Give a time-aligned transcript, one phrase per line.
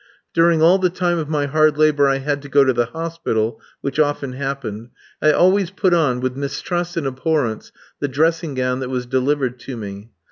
[0.33, 3.61] During all the time of my hard labour I had to go to the hospital,
[3.81, 4.89] which often happened,
[5.21, 9.77] I always put on, with mistrust and abhorrence, the dressing gown that was delivered to
[9.77, 10.09] me.